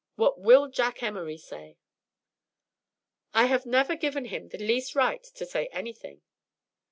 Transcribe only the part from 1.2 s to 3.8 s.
say?" "I have